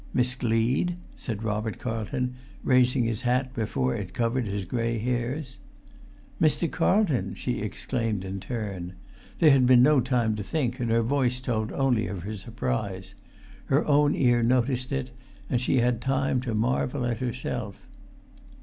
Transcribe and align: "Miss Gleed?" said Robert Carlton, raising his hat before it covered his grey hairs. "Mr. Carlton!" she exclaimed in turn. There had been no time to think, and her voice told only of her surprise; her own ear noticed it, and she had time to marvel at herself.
"Miss 0.15 0.33
Gleed?" 0.33 0.97
said 1.15 1.43
Robert 1.43 1.77
Carlton, 1.77 2.33
raising 2.63 3.03
his 3.03 3.21
hat 3.21 3.53
before 3.53 3.93
it 3.93 4.15
covered 4.15 4.47
his 4.47 4.65
grey 4.65 4.97
hairs. 4.97 5.57
"Mr. 6.41 6.67
Carlton!" 6.71 7.35
she 7.35 7.61
exclaimed 7.61 8.25
in 8.25 8.39
turn. 8.39 8.93
There 9.37 9.51
had 9.51 9.67
been 9.67 9.83
no 9.83 9.99
time 10.01 10.35
to 10.37 10.41
think, 10.43 10.79
and 10.79 10.89
her 10.89 11.03
voice 11.03 11.39
told 11.39 11.71
only 11.71 12.07
of 12.07 12.23
her 12.23 12.35
surprise; 12.35 13.13
her 13.65 13.85
own 13.85 14.15
ear 14.15 14.41
noticed 14.41 14.91
it, 14.91 15.11
and 15.51 15.61
she 15.61 15.77
had 15.81 16.01
time 16.01 16.41
to 16.41 16.55
marvel 16.55 17.05
at 17.05 17.19
herself. 17.19 17.87